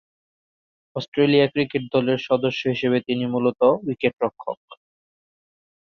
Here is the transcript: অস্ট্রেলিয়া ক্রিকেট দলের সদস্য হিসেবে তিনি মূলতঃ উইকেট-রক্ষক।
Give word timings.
অস্ট্রেলিয়া 0.95 1.47
ক্রিকেট 1.47 1.83
দলের 1.93 2.19
সদস্য 2.19 2.61
হিসেবে 2.67 2.97
তিনি 3.07 3.23
মূলতঃ 3.25 3.69
উইকেট-রক্ষক। 3.85 4.59